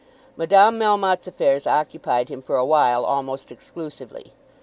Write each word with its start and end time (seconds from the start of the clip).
Madame 0.35 0.79
Melmotte's 0.79 1.27
affairs 1.27 1.67
occupied 1.67 2.29
him 2.29 2.41
for 2.41 2.57
a 2.57 2.65
while 2.65 3.05
almost 3.05 3.51
exclusively. 3.51 4.33